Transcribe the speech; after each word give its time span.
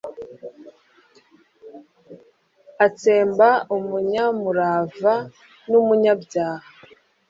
atsemba 2.85 3.49
umunyamurava 3.75 5.13
n'umunyabyaha 5.69 6.67